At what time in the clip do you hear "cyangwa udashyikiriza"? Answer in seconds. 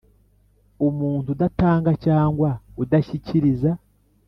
2.05-3.71